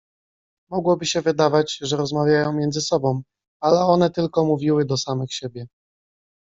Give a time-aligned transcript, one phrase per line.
[0.69, 3.21] Mogłoby się wydawać, że rozmawiają między sobą,
[3.61, 5.67] ale one tylko mówiły do samych siebie.